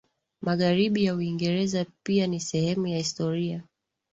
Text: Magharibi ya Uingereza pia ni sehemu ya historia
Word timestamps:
Magharibi 0.41 1.03
ya 1.03 1.15
Uingereza 1.15 1.85
pia 2.03 2.27
ni 2.27 2.39
sehemu 2.39 2.87
ya 2.87 2.97
historia 2.97 3.63